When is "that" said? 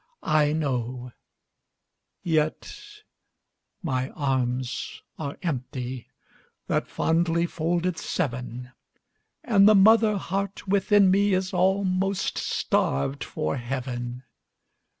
6.65-6.87